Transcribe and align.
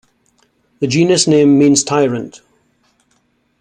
The 0.79 0.87
genus 0.87 1.27
name 1.27 1.59
means 1.59 1.83
"tyrant". 1.83 2.41